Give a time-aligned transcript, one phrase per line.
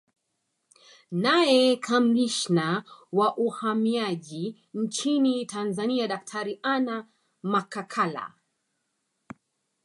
[1.23, 7.07] Naye Kamishna wa Uhamiaji nchini Tanzania Daktari Anna
[7.43, 8.33] Makakala